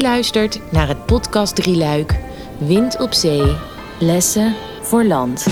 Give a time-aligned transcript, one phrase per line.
[0.00, 2.18] Luistert naar het podcast Drieluik.
[2.58, 3.56] Wind op zee,
[4.00, 5.46] lessen voor land.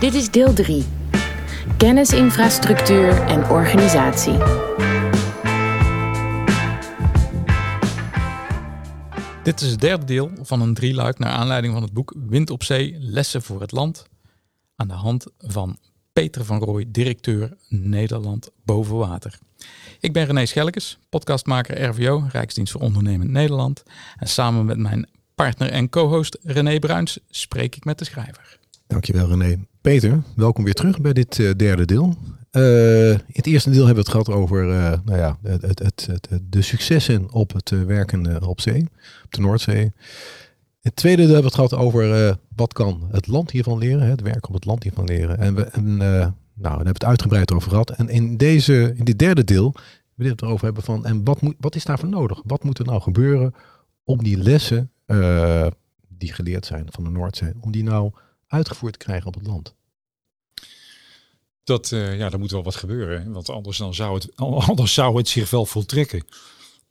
[0.00, 0.84] Dit is deel 3.
[1.76, 4.36] Kennisinfrastructuur en organisatie.
[9.42, 12.62] Dit is het derde deel van een drieluik naar aanleiding van het boek Wind op
[12.62, 14.06] Zee, Lessen voor het Land.
[14.76, 15.78] Aan de hand van
[16.16, 19.38] Peter van Rooij, directeur Nederland Boven Water.
[20.00, 23.82] Ik ben René Schelkes, podcastmaker RVO, Rijksdienst voor Ondernemend Nederland.
[24.16, 28.58] En samen met mijn partner en co-host René Bruins spreek ik met de schrijver.
[28.86, 29.58] Dankjewel René.
[29.80, 32.16] Peter, welkom weer terug bij dit uh, derde deel.
[32.52, 36.08] Uh, in het eerste deel hebben we het gehad over uh, nou ja, het, het,
[36.10, 38.86] het, de successen op het werken op zee,
[39.24, 39.82] op de Noordzee.
[39.82, 39.92] In
[40.92, 44.20] het tweede deel hebben we het gehad over wat kan het land hiervan leren, het
[44.20, 45.38] werk op het land hiervan leren.
[45.38, 47.90] En we en, nou, daar hebben we het uitgebreid over gehad.
[47.90, 51.40] En in, deze, in dit derde deel willen we het erover hebben van, en wat,
[51.40, 52.40] moet, wat is daarvoor nodig?
[52.44, 53.54] Wat moet er nou gebeuren
[54.04, 54.90] om die lessen
[56.08, 58.12] die geleerd zijn van de Noordzee, om die nou
[58.46, 59.74] uitgevoerd te krijgen op het land?
[61.64, 63.32] Dat, uh, ja, er moet wel wat gebeuren.
[63.32, 64.36] Want anders, dan zou, het,
[64.68, 66.24] anders zou het zich wel voltrekken.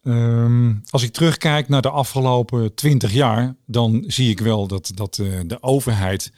[0.07, 5.17] Um, als ik terugkijk naar de afgelopen twintig jaar, dan zie ik wel dat, dat
[5.17, 6.31] uh, de overheid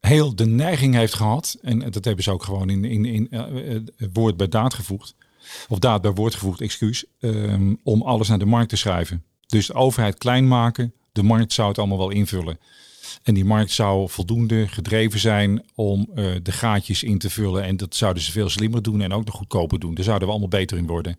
[0.00, 1.58] heel de neiging heeft gehad.
[1.62, 5.14] En dat hebben ze ook gewoon in, in, in uh, woord bij daad gevoegd.
[5.68, 7.04] Of daad bij woord gevoegd, excuus.
[7.20, 9.24] Um, om alles naar de markt te schrijven.
[9.46, 10.92] Dus de overheid klein maken.
[11.12, 12.58] De markt zou het allemaal wel invullen.
[13.22, 16.08] En die markt zou voldoende gedreven zijn om
[16.42, 17.62] de gaatjes in te vullen.
[17.62, 19.94] En dat zouden ze veel slimmer doen en ook nog goedkoper doen.
[19.94, 21.18] Daar zouden we allemaal beter in worden.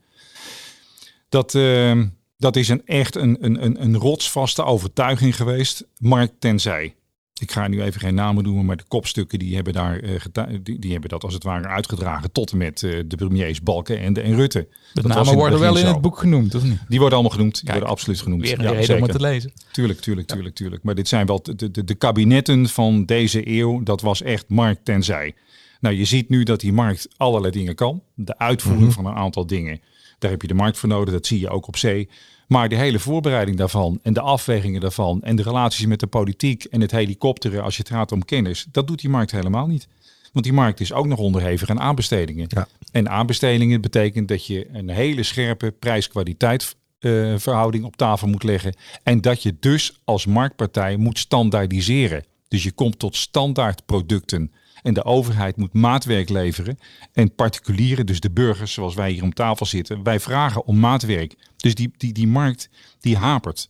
[1.33, 2.01] Dat, uh,
[2.37, 5.87] dat is een, echt een, een, een rotsvaste overtuiging geweest.
[5.97, 6.95] Markt tenzij.
[7.39, 10.19] Ik ga nu even geen namen noemen, maar de kopstukken die hebben, daar, uh,
[10.63, 13.99] die, die, hebben dat als het ware uitgedragen tot en met uh, de premiers Balken
[13.99, 14.67] en, de, en Rutte.
[14.93, 16.79] De dat namen worden wel in het boek genoemd, of niet?
[16.87, 18.41] Die worden allemaal genoemd, die Kijk, worden absoluut genoemd.
[18.41, 19.53] Weer een ja, reden om het te lezen.
[19.71, 20.83] Tuurlijk, tuurlijk, tuurlijk, tuurlijk.
[20.83, 24.85] Maar dit zijn wel de, de, de kabinetten van deze eeuw, dat was echt markt
[24.85, 25.35] tenzij.
[25.79, 28.03] Nou, je ziet nu dat die markt allerlei dingen kan.
[28.15, 29.03] De uitvoering mm -hmm.
[29.03, 29.81] van een aantal dingen,
[30.23, 32.09] daar heb je de markt voor nodig, dat zie je ook op zee.
[32.47, 36.63] Maar de hele voorbereiding daarvan en de afwegingen daarvan en de relaties met de politiek
[36.63, 39.87] en het helikopteren als je het gaat om kennis, dat doet die markt helemaal niet.
[40.31, 42.45] Want die markt is ook nog onderhevig aan aanbestedingen.
[42.49, 42.67] Ja.
[42.91, 48.75] En aanbestedingen betekent dat je een hele scherpe prijs-kwaliteit uh, verhouding op tafel moet leggen.
[49.03, 52.25] En dat je dus als marktpartij moet standaardiseren.
[52.47, 54.51] Dus je komt tot standaard producten.
[54.83, 56.79] En de overheid moet maatwerk leveren.
[57.13, 61.35] En particulieren, dus de burgers zoals wij hier om tafel zitten, wij vragen om maatwerk.
[61.57, 63.69] Dus die, die, die markt die hapert.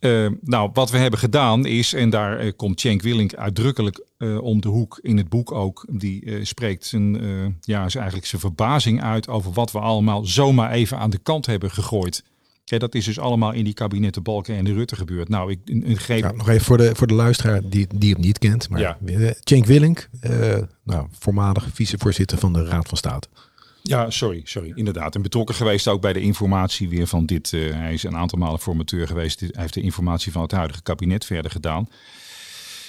[0.00, 4.42] Uh, nou, wat we hebben gedaan is, en daar uh, komt Cenk Willink uitdrukkelijk uh,
[4.42, 5.86] om de hoek in het boek ook.
[5.90, 7.14] Die spreekt zijn,
[7.60, 11.46] ja, is eigenlijk zijn verbazing uit over wat we allemaal zomaar even aan de kant
[11.46, 12.24] hebben gegooid.
[12.68, 15.28] Ja, dat is dus allemaal in die kabinetten Balken en de Rutte gebeurd.
[15.28, 16.22] Nou, ik, greep...
[16.22, 18.68] Ja, nog even voor de, voor de luisteraar die, die hem niet kent.
[18.68, 18.98] Maar ja.
[19.44, 20.08] Cenk Willink,
[20.82, 23.28] nou, voormalig vicevoorzitter van de Raad van State.
[23.82, 24.72] Ja, sorry, sorry.
[24.74, 25.14] Inderdaad.
[25.14, 27.52] En betrokken geweest ook bij de informatie weer van dit.
[27.52, 29.40] Uh, hij is een aantal malen formateur geweest.
[29.40, 31.88] Hij heeft de informatie van het huidige kabinet verder gedaan.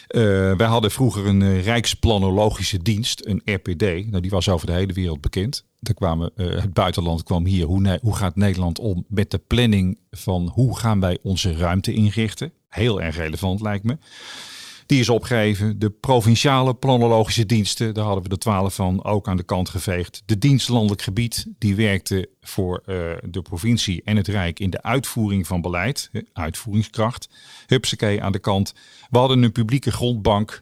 [0.10, 0.22] Uh,
[0.56, 3.82] wij hadden vroeger een uh, Rijksplanologische dienst, een RPD.
[3.82, 5.66] Nou, die was over de hele wereld bekend.
[5.80, 7.66] Daar kwamen, het buitenland kwam hier.
[7.66, 12.52] Hoe, hoe gaat Nederland om met de planning van hoe gaan wij onze ruimte inrichten?
[12.70, 13.98] Heel erg relevant lijkt me.
[14.88, 15.80] Die is opgegeven.
[15.80, 20.24] De provinciale planologische diensten, daar hadden we de twaalf van, ook aan de kant geveegd.
[20.26, 22.96] De dienst landelijk gebied, die werkte voor uh,
[23.30, 27.30] de provincie en het Rijk in de uitvoering van beleid, uitvoeringskracht.
[27.66, 28.74] Hupsakee aan de kant.
[29.10, 30.62] We hadden een publieke grondbank,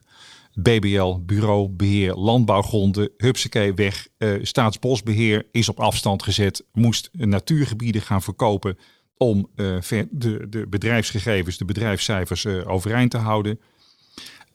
[0.53, 4.08] BBL, Bureau Beheer Landbouwgronden, Hupsakee weg.
[4.18, 8.78] Uh, Staatsbosbeheer is op afstand gezet, moest natuurgebieden gaan verkopen
[9.18, 9.78] om uh,
[10.09, 13.59] de, de bedrijfsgegevens, de bedrijfscijfers overeind te houden.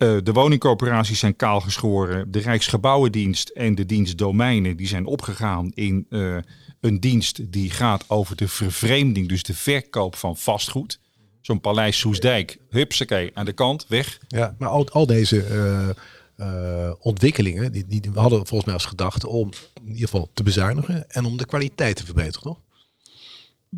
[0.02, 2.30] Uh, de woningcorporaties zijn kaal geschoren.
[2.30, 6.36] De Rijksgebouwendienst en de dienst Domeinen die zijn opgegaan in uh,
[6.80, 10.98] een dienst die gaat over de vervreemding, dus de verkoop van vastgoed.
[11.40, 14.18] Zo'n paleis Soesdijk, hupsakee, aan de kant, weg.
[14.28, 15.94] Ja, maar al, al deze
[16.38, 21.10] uh, ontwikkelingen, die, die hadden volgens mij als gedachte om in ieder geval te bezuinigen
[21.10, 22.60] en om de kwaliteit te verbeteren, toch?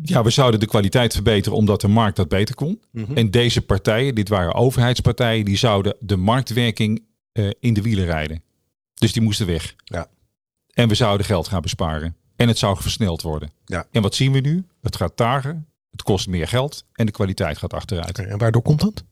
[0.01, 2.81] Ja, we zouden de kwaliteit verbeteren omdat de markt dat beter kon.
[2.91, 3.17] Mm -hmm.
[3.17, 7.03] En deze partijen, dit waren overheidspartijen, die zouden de marktwerking
[7.33, 8.43] uh, in de wielen rijden.
[8.93, 9.75] Dus die moesten weg.
[9.83, 10.07] Ja.
[10.73, 12.15] En we zouden geld gaan besparen.
[12.35, 13.51] En het zou versneld worden.
[13.65, 13.87] Ja.
[13.91, 14.65] En wat zien we nu?
[14.81, 18.19] Het gaat tager, het kost meer geld en de kwaliteit gaat achteruit.
[18.19, 19.03] En waardoor komt dat?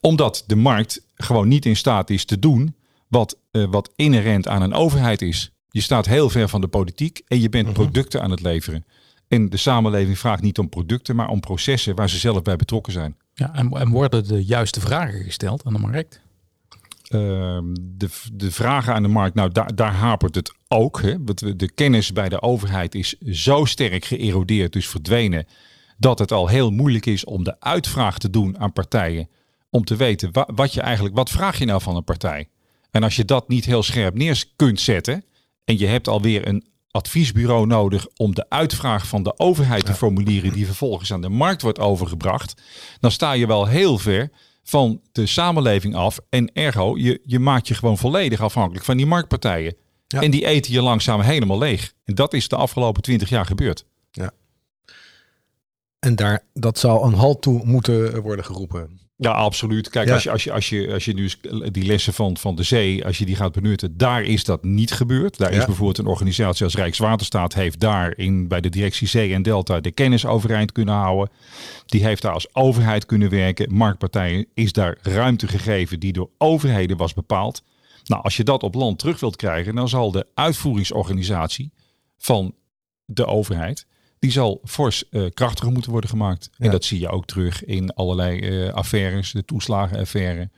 [0.00, 2.74] Omdat de markt gewoon niet in staat is te doen
[3.08, 5.50] wat, uh, wat inherent aan een overheid is.
[5.68, 7.74] Je staat heel ver van de politiek en je bent Mhm.
[7.74, 8.84] producten aan het leveren.
[9.28, 12.92] En de samenleving vraagt niet om producten, maar om processen waar ze zelf bij betrokken
[12.92, 13.16] zijn.
[13.34, 16.20] Ja, en, en worden de juiste vragen gesteld aan de markt?
[17.08, 21.02] Ehm, de, de vragen aan de markt, nou daar, daar hapert het ook.
[21.02, 21.14] Hè?
[21.24, 25.46] Want De kennis bij de overheid is zo sterk geërodeerd, dus verdwenen,
[25.98, 29.28] dat het al heel moeilijk is om de uitvraag te doen aan partijen.
[29.70, 32.48] Om te weten wa- wat je eigenlijk, wat vraag je nou van een partij?
[32.90, 35.24] En als je dat niet heel scherp neer kunt zetten
[35.64, 36.64] en je hebt alweer een
[36.96, 41.62] adviesbureau nodig om de uitvraag van de overheid te formulieren die vervolgens aan de markt
[41.62, 42.62] wordt overgebracht,
[43.00, 44.30] dan sta je wel heel ver
[44.62, 46.18] van de samenleving af.
[46.28, 49.76] En ergo, je, je maakt je gewoon volledig afhankelijk van die marktpartijen.
[50.06, 50.20] Ja.
[50.20, 51.92] En die eten je langzaam helemaal leeg.
[52.04, 53.84] En dat is de afgelopen twintig jaar gebeurd.
[55.98, 59.00] En daar, dat zal een halt toe moeten worden geroepen.
[59.18, 59.90] Ja, absoluut.
[59.90, 60.14] Kijk, Ja.
[60.14, 61.38] als, je, als, je, als, je, als je nu eens
[61.72, 64.92] die lessen van, van de zee, als je die gaat benutten, daar is dat niet
[64.92, 65.38] gebeurd.
[65.38, 69.42] Daar is bijvoorbeeld een organisatie als Rijkswaterstaat, heeft daar in, bij de directie Zee en
[69.42, 71.34] Delta de kennis overeind kunnen houden.
[71.86, 73.74] Die heeft daar als overheid kunnen werken.
[73.74, 77.62] Marktpartijen is daar ruimte gegeven die door overheden was bepaald.
[78.04, 81.72] Nou, als je dat op land terug wilt krijgen, dan zal de uitvoeringsorganisatie
[82.18, 82.54] van
[83.04, 83.86] de overheid,
[84.26, 86.48] die zal fors eh, krachtiger moeten worden gemaakt.
[86.58, 86.64] Ja.
[86.64, 90.50] En dat zie je ook terug in allerlei eh, affaires, de toeslagenaffaire.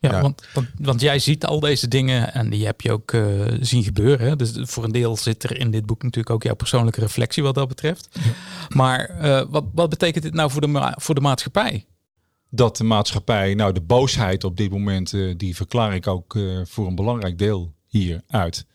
[0.00, 0.20] Ja, Ja.
[0.20, 3.22] Want, want, want jij ziet al deze dingen en die heb je ook eh,
[3.60, 4.26] zien gebeuren.
[4.26, 4.36] Hè?
[4.36, 7.54] Dus voor een deel zit er in dit boek natuurlijk ook jouw persoonlijke reflectie wat
[7.54, 8.08] dat betreft.
[8.68, 11.86] Maar eh, wat, wat betekent dit nou voor de, ma- voor de maatschappij?
[12.50, 16.42] Dat de maatschappij, nou de boosheid op dit moment, eh, die verklaar ik ook eh,
[16.64, 18.66] voor een belangrijk deel hier uit.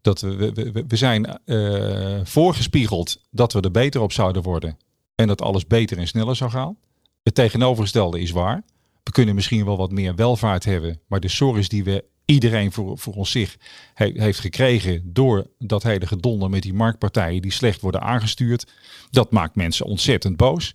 [0.00, 4.78] Dat we, we, we, zijn eh, voorgespiegeld dat we er beter op zouden worden.
[5.14, 6.76] En dat alles beter en sneller zou gaan.
[7.22, 8.64] Het tegenovergestelde is waar.
[9.02, 11.00] We kunnen misschien wel wat meer welvaart hebben.
[11.06, 13.56] Maar de zorg die we iedereen voor, voor ons zich
[13.94, 18.66] he- heeft gekregen door dat hele gedonder met die marktpartijen die slecht worden aangestuurd.
[19.10, 20.74] Dat maakt mensen ontzettend boos.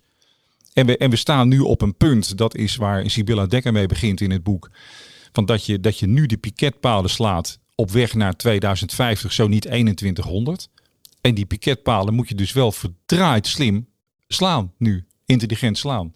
[0.72, 3.86] En we, en we staan nu op een punt, dat is waar Sibylla Dekker mee
[3.86, 4.70] begint in het boek.
[5.32, 9.62] Van dat, je, dat je nu de piketpalen slaat op weg naar 2050, zo niet
[9.62, 10.68] 2100.
[11.20, 13.86] En die piketpalen moet je dus wel verdraaid slim
[14.28, 15.04] slaan nu.
[15.26, 16.14] Intelligent slaan.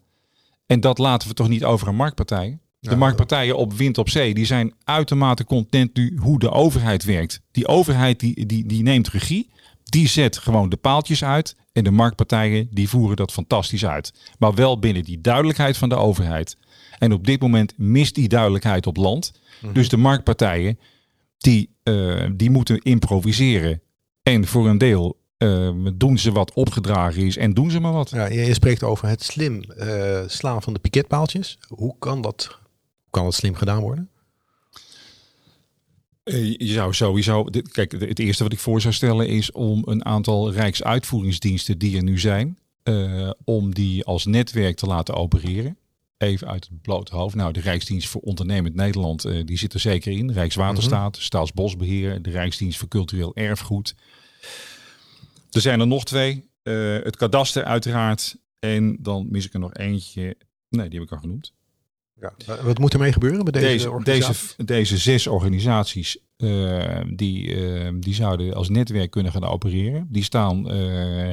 [0.65, 2.61] En dat laten we toch niet over aan marktpartijen.
[2.79, 2.95] De Ja.
[2.95, 7.41] marktpartijen op wind op zee, die zijn uitermate content nu hoe de overheid werkt.
[7.51, 9.49] Die overheid die, die, die neemt regie,
[9.83, 11.55] die zet gewoon de paaltjes uit.
[11.73, 14.13] En de marktpartijen die voeren dat fantastisch uit.
[14.39, 16.57] Maar wel binnen die duidelijkheid van de overheid.
[16.99, 19.31] En op dit moment mist die duidelijkheid op land.
[19.73, 20.79] Dus de marktpartijen
[21.41, 23.81] die, eh, die moeten improviseren.
[24.23, 28.09] En voor een deel eh, doen ze wat opgedragen is en doen ze maar wat.
[28.09, 31.57] Ja, je, spreekt over het slim eh, slaan van de piketpaaltjes.
[31.67, 34.09] Hoe kan dat, hoe kan dat slim gedaan worden?
[36.57, 40.51] Je zou sowieso, kijk, het eerste wat ik voor zou stellen is om een aantal
[40.51, 42.57] Rijksuitvoeringsdiensten die er nu zijn,
[43.43, 45.77] om die als netwerk te laten opereren.
[46.21, 47.35] Even uit het blote hoofd.
[47.35, 50.31] Nou, de Rijksdienst voor Ondernemend Nederland, eh, die zit er zeker in.
[50.31, 53.95] Rijkswaterstaat, Staatsbosbeheer, de Rijksdienst voor Cultureel Erfgoed.
[55.51, 56.49] Er zijn er nog twee.
[56.63, 58.35] Eh, het kadaster uiteraard.
[58.59, 60.37] En dan mis ik er nog eentje.
[60.69, 61.53] Nee, die heb ik al genoemd.
[62.21, 62.33] Ja.
[62.63, 64.33] Wat moet ermee gebeuren bij deze, Deze,
[64.65, 70.07] deze, zes organisaties eh, die, eh, die zouden als netwerk kunnen gaan opereren.
[70.09, 70.77] Die staan eh,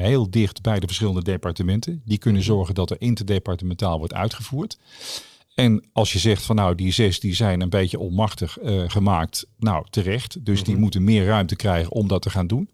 [0.01, 2.01] heel dicht bij de verschillende departementen.
[2.05, 4.77] Die kunnen zorgen dat er interdepartementaal wordt uitgevoerd.
[5.55, 9.47] En als je zegt van nou die zes die zijn een beetje onmachtig gemaakt.
[9.57, 10.45] Nou terecht.
[10.45, 10.81] Dus die Mhm.
[10.81, 12.69] moeten meer ruimte krijgen om dat te gaan doen.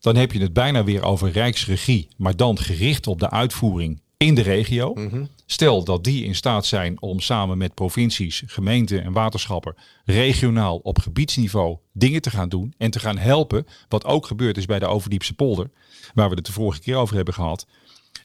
[0.00, 2.08] Dan heb je het bijna weer over rijksregie.
[2.16, 4.94] Maar dan gericht op de uitvoering in de regio.
[4.94, 5.24] Mhm.
[5.46, 9.74] Stel dat die in staat zijn om samen met provincies, gemeenten en waterschappen
[10.04, 14.66] regionaal op gebiedsniveau dingen te gaan doen en te gaan helpen, wat ook gebeurd is
[14.66, 15.70] bij de Overdiepse polder,
[16.14, 17.66] waar we het de vorige keer over hebben gehad,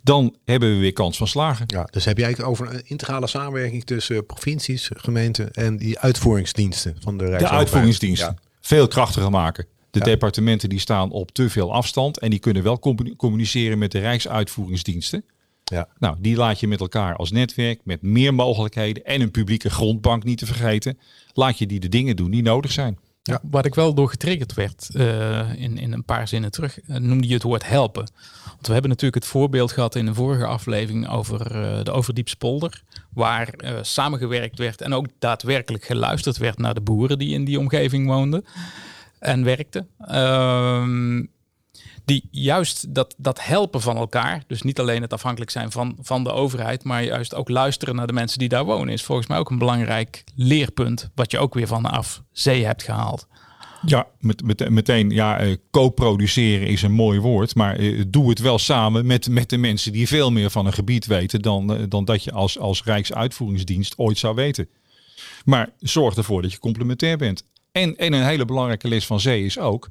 [0.04, 1.64] dan hebben we weer kans van slagen.
[1.68, 6.96] Ja, dus heb je eigenlijk over een integrale samenwerking tussen provincies, gemeenten en die uitvoeringsdiensten
[7.00, 7.60] van de De Rijksoverheid.
[7.66, 8.50] uitvoeringsdiensten Ja.
[8.62, 9.66] veel krachtiger maken.
[9.92, 10.06] De Ja.
[10.06, 14.00] departementen die staan op te veel afstand en die kunnen wel commu- communiceren met de
[14.00, 15.24] Rijksuitvoeringsdiensten.
[15.70, 15.88] Ja.
[16.00, 20.24] Nou, die laat je met elkaar als netwerk met meer mogelijkheden en een publieke grondbank
[20.24, 21.00] niet te vergeten.
[21.34, 23.00] Laat je die de dingen doen die nodig zijn.
[23.24, 23.40] Ja.
[23.44, 27.28] Waar ik wel door getriggerd werd eh, in, in een paar zinnen terug, eh, noemde
[27.28, 28.12] je het woord helpen.
[28.46, 32.38] Want we hebben natuurlijk het voorbeeld gehad in een vorige aflevering over eh, de Overdiepse
[32.38, 32.84] polder.
[33.14, 37.60] Waar eh, samengewerkt werd en ook daadwerkelijk geluisterd werd naar de boeren die in die
[37.60, 38.46] omgeving woonden
[39.20, 39.88] en werkten.
[40.00, 41.26] Ehm,
[42.10, 46.24] die juist dat, dat helpen van elkaar, dus niet alleen het afhankelijk zijn van, van
[46.24, 49.38] de overheid, maar juist ook luisteren naar de mensen die daar wonen, is volgens mij
[49.38, 53.28] ook een belangrijk leerpunt, wat je ook weer van af zee hebt gehaald.
[53.86, 58.40] Ja, met, met, meteen, ja, uh, co-produceren is een mooi woord, maar uh, doe het
[58.40, 61.84] wel samen met, met de mensen die veel meer van een gebied weten dan, uh,
[61.90, 64.70] dan dat je als, als Rijksuitvoeringsdienst ooit zou weten.
[65.46, 67.44] Maar zorg ervoor dat je complementair bent.
[67.72, 69.90] En, en een hele belangrijke les van zee is ook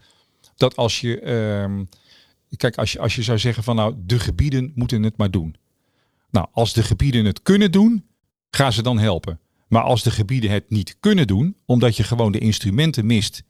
[0.58, 1.84] dat als je, ehm,
[2.56, 5.56] kijk, als je, als je zou zeggen van nou, de gebieden moeten het maar doen.
[6.30, 8.04] Nou, als de gebieden het kunnen doen,
[8.50, 9.40] ga ze dan helpen.
[9.68, 13.42] Maar als de gebieden het niet kunnen doen, omdat je gewoon de instrumenten mist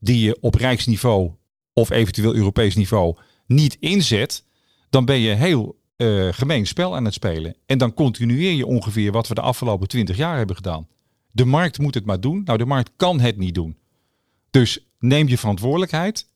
[0.00, 1.32] die je op rijksniveau
[1.72, 4.44] of eventueel Europees niveau niet inzet,
[4.90, 7.56] dan ben je heel uh, gemeen spel aan het spelen.
[7.66, 10.88] En dan continueer je ongeveer wat we de afgelopen twintig jaar hebben gedaan.
[11.30, 12.42] De markt moet het maar doen.
[12.44, 13.76] Nou, de markt kan het niet doen.
[14.50, 16.28] Dus neem je verantwoordelijkheid.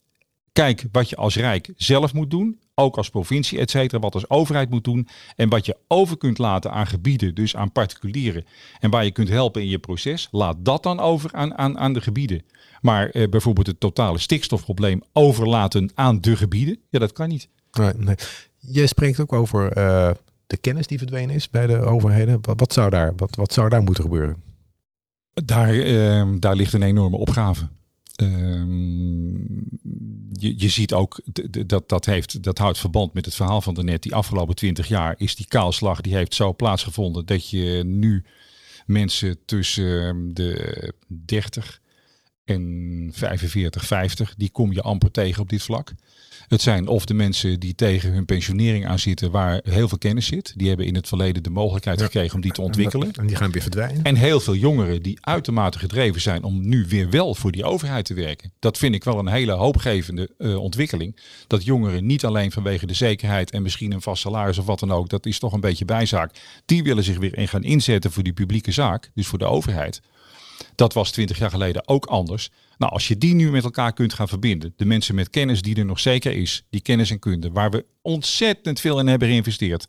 [0.52, 2.60] Kijk wat je als Rijk zelf moet doen.
[2.74, 4.00] Ook als provincie, et cetera.
[4.00, 5.08] Wat als overheid moet doen.
[5.36, 8.44] En wat je over kunt laten aan gebieden, dus aan particulieren.
[8.80, 10.28] En waar je kunt helpen in je proces.
[10.30, 12.42] Laat dat dan over aan, aan, aan de gebieden.
[12.80, 16.78] Maar eh, bijvoorbeeld het totale stikstofprobleem overlaten aan de gebieden.
[16.90, 17.48] Ja, dat kan niet.
[17.72, 18.14] Nee, nee.
[18.58, 20.10] Jij spreekt ook over uh,
[20.46, 22.38] de kennis die verdwenen is bij de overheden.
[22.40, 24.42] Wat, wat, zou, daar, wat, wat zou daar moeten gebeuren?
[25.44, 27.68] Daar, uh, daar ligt een enorme opgave.
[28.18, 29.36] Ehm,
[30.32, 31.20] je, je ziet ook
[31.66, 34.02] dat dat heeft, dat houdt verband met het verhaal van daarnet.
[34.02, 38.24] Die afgelopen twintig jaar is die kaalslag die heeft zo plaatsgevonden dat je nu
[38.86, 41.80] mensen tussen de 30
[42.48, 45.92] en 45, 50, die kom je amper tegen op dit vlak.
[46.48, 50.26] Het zijn of de mensen die tegen hun pensionering aan zitten, waar heel veel kennis
[50.26, 50.52] zit.
[50.56, 53.12] Die hebben in het verleden de mogelijkheid gekregen om die te ontwikkelen.
[53.12, 54.02] En die gaan weer verdwijnen.
[54.02, 58.04] En heel veel jongeren die uitermate gedreven zijn om nu weer wel voor die overheid
[58.04, 58.52] te werken.
[58.58, 61.16] Dat vind ik wel een hele hoopgevende uh, ontwikkeling.
[61.46, 64.92] Dat jongeren niet alleen vanwege de zekerheid en misschien een vast salaris of wat dan
[64.92, 66.30] ook, dat is toch een beetje bijzaak.
[66.66, 70.00] Die willen zich weer in gaan inzetten voor die publieke zaak, dus voor de overheid.
[70.74, 72.50] Dat was twintig jaar geleden ook anders.
[72.78, 75.76] Nou, als je die nu met elkaar kunt gaan verbinden, de mensen met kennis die
[75.76, 79.86] er nog zeker is, die kennis en kunde, waar we ontzettend veel in hebben geïnvesteerd,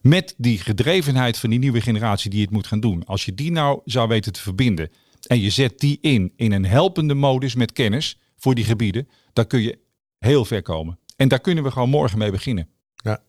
[0.00, 3.52] met die gedrevenheid van die nieuwe generatie die het moet gaan doen, als je die
[3.52, 4.90] nou zou weten te verbinden
[5.26, 9.46] en je zet die in, in een helpende modus met kennis voor die gebieden, dan
[9.46, 9.78] kun je
[10.18, 10.98] heel ver komen.
[11.16, 12.68] En daar kunnen we gewoon morgen mee beginnen.
[12.94, 13.22] Ja,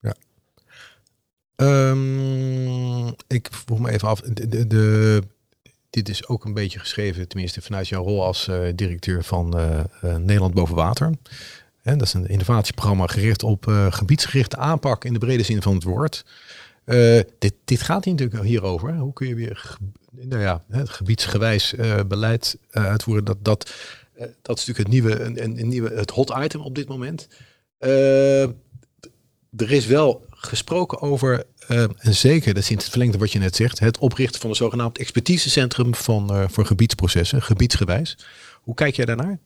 [0.00, 0.14] ja.
[1.90, 5.22] Um, ik vroeg me even af, de, de
[5.90, 9.80] dit is ook een beetje geschreven, tenminste vanuit jouw rol als uh, directeur van uh,
[10.04, 11.12] uh, Nederland Boven Water.
[11.82, 15.82] En dat is een innovatieprogramma gericht op gebiedsgerichte aanpak in de brede zin van het
[15.82, 16.24] woord.
[17.38, 18.96] dit, dit gaat hier natuurlijk hierover.
[18.96, 19.76] Hoe kun je weer
[20.10, 21.74] nou ja, het gebiedsgewijs
[22.08, 23.24] beleid uitvoeren?
[23.24, 23.74] Dat, dat,
[24.42, 27.28] dat is natuurlijk het nieuwe, een nieuwe, het hot item op dit moment.
[29.60, 33.38] Er is wel gesproken over uh, en zeker, dat is in het verlengde wat je
[33.38, 38.18] net zegt, het oprichten van een zogenaamd expertisecentrum van, uh, voor gebiedsprocessen, gebiedsgewijs.
[38.62, 39.38] Hoe kijk jij daarnaar?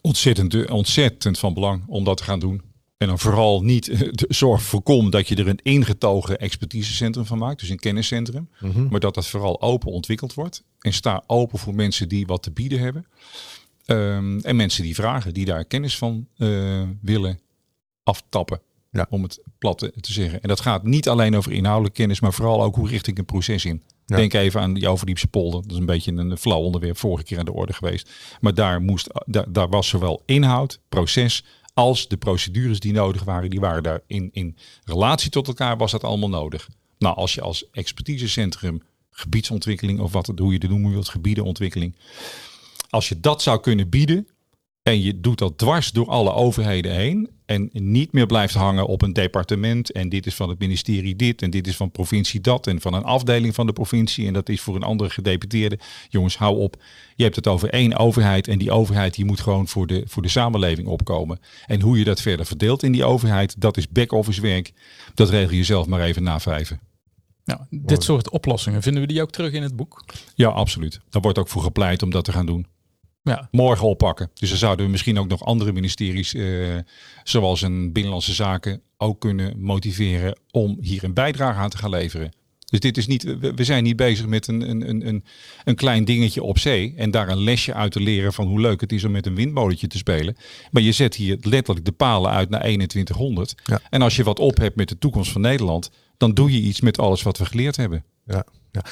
[0.00, 2.62] Ontzettend, ontzettend van belang om dat te gaan doen.
[2.96, 7.38] En dan vooral niet eh, de zorg voorkom dat je er een ingetogen expertisecentrum van
[7.38, 8.48] maakt, dus een kenniscentrum.
[8.60, 8.88] Mm -hmm.
[8.90, 10.62] Maar dat dat vooral open ontwikkeld wordt.
[10.80, 13.06] En sta open voor mensen die wat te bieden hebben.
[13.86, 17.38] Um, en mensen die vragen, die daar kennis van uh, willen
[18.02, 18.60] aftappen.
[18.96, 19.06] Ja.
[19.10, 20.42] Om het plat te zeggen.
[20.42, 23.24] En dat gaat niet alleen over inhoudelijke kennis, maar vooral ook hoe richt ik een
[23.24, 23.82] proces in.
[24.06, 24.16] Ja.
[24.16, 25.62] Denk even aan die Overdiepse polder.
[25.62, 28.10] Dat is een beetje een flauw onderwerp vorige keer aan de orde geweest.
[28.40, 33.50] Maar daar, moest, daar, daar was zowel inhoud, proces, als de procedures die nodig waren.
[33.50, 36.68] Die waren daar in, in relatie tot elkaar was dat allemaal nodig.
[36.98, 41.96] Nou, als je als expertisecentrum gebiedsontwikkeling of wat hoe je het noemen wilt, gebiedenontwikkeling.
[42.90, 44.28] Als je dat zou kunnen bieden,
[44.86, 47.30] en je doet dat dwars door alle overheden heen.
[47.46, 49.92] En niet meer blijft hangen op een departement.
[49.92, 51.42] En dit is van het ministerie dit.
[51.42, 52.66] En dit is van provincie dat.
[52.66, 54.26] En van een afdeling van de provincie.
[54.26, 55.78] En dat is voor een andere gedeputeerde.
[56.08, 56.82] Jongens, hou op.
[57.14, 58.48] Je hebt het over één overheid.
[58.48, 61.38] En die overheid die moet gewoon voor de, voor de samenleving opkomen.
[61.66, 63.60] En hoe je dat verder verdeelt in die overheid.
[63.60, 64.72] Dat is back-office werk.
[65.14, 66.80] Dat regel je zelf maar even na vijven.
[67.44, 70.04] Nou, dit soort oplossingen, vinden we die ook terug in het boek?
[70.34, 71.00] Ja, absoluut.
[71.10, 72.66] Daar wordt ook voor gepleit om dat te gaan doen
[73.34, 73.48] ja.
[73.50, 74.30] morgen oppakken.
[74.34, 76.74] Dus dan zouden we misschien ook nog andere ministeries, uh,
[77.24, 82.32] zoals een Binnenlandse Zaken, ook kunnen motiveren om hier een bijdrage aan te gaan leveren.
[82.70, 83.22] Dus dit is niet,
[83.54, 85.24] we zijn niet bezig met een, een, een,
[85.64, 88.80] een klein dingetje op zee en daar een lesje uit te leren van hoe leuk
[88.80, 90.36] het is om met een windmolentje te spelen.
[90.70, 93.54] Maar je zet hier letterlijk de palen uit naar 2100.
[93.64, 93.80] Ja.
[93.90, 96.80] En als je wat op hebt met de toekomst van Nederland, dan doe je iets
[96.80, 98.04] met alles wat we geleerd hebben.
[98.24, 98.82] Ja, ja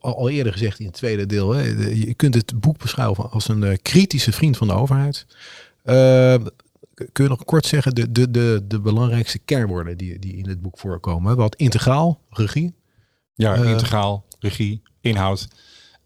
[0.00, 3.62] al eerder gezegd in het tweede deel, hè, je kunt het boek beschouwen als een
[3.62, 5.26] uh, kritische vriend van de overheid.
[5.84, 6.34] Uh,
[7.12, 10.62] kun je nog kort zeggen de, de, de, de belangrijkste kernwoorden die, die in het
[10.62, 11.36] boek voorkomen?
[11.36, 12.74] Wat integraal, regie?
[13.34, 15.48] Ja, uh, integraal, regie, inhoud.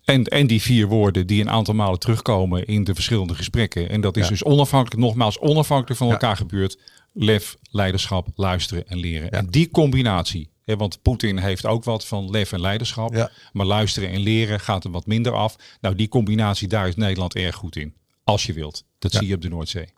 [0.04, 3.88] En, en die vier woorden die een aantal malen terugkomen in de verschillende gesprekken.
[3.88, 4.28] En dat is Ja.
[4.28, 6.12] dus onafhankelijk, nogmaals onafhankelijk van Ja.
[6.12, 6.78] elkaar gebeurd.
[7.12, 9.30] Lef, leiderschap, luisteren en leren.
[9.30, 10.48] En die combinatie.
[10.74, 13.14] Want Poetin heeft ook wat van lef en leiderschap.
[13.14, 13.30] Ja.
[13.52, 15.56] Maar luisteren en leren gaat er wat minder af.
[15.80, 17.94] Nou, die combinatie, daar is Nederland erg goed in.
[18.24, 18.84] Als je wilt.
[18.98, 19.18] Dat Ja.
[19.18, 19.88] zie je op de Noordzee.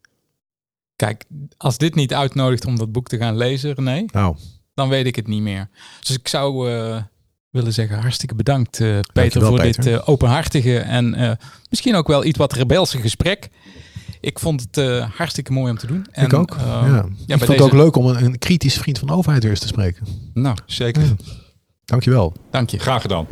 [0.97, 1.25] Kijk,
[1.57, 4.37] als dit niet uitnodigt om dat boek te gaan lezen, René, Nou,
[4.75, 5.69] dan weet ik het niet meer.
[6.01, 7.03] Dus ik zou eh,
[7.51, 9.83] willen zeggen, hartstikke bedankt eh, Peter voor Peter.
[9.85, 11.33] dit eh, openhartige en eh,
[11.71, 13.49] misschien ook wel iets wat rebelse gesprek.
[14.29, 16.07] Ik vond het eh, hartstikke mooi om te doen.
[16.11, 16.55] En, ik ook.
[16.57, 17.05] eh, ja.
[17.27, 19.53] ja, ik vond het ook leuk om een, een kritisch vriend van de overheid weer
[19.53, 20.07] eens te spreken.
[20.35, 21.03] Nou, zeker.
[21.03, 21.09] Ja.
[21.85, 22.33] Dankjewel.
[22.51, 22.79] Dank je.
[22.79, 23.27] Graag gedaan.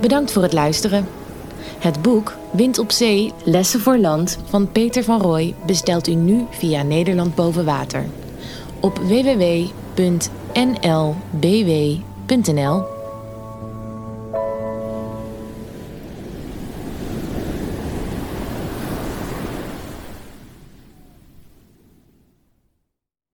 [0.00, 1.06] Bedankt voor het luisteren.
[1.78, 6.44] Het boek Wind op Zee, Lessen voor Land van Peter van Rooij bestelt u nu
[6.50, 8.04] via Nederland Boven Water.
[8.80, 9.74] Op www.nlbw.nl